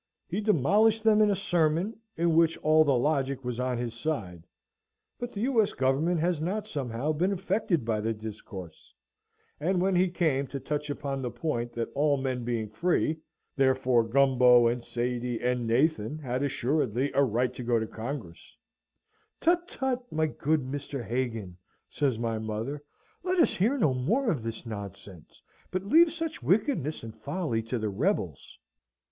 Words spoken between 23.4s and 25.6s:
hear no more of this nonsense;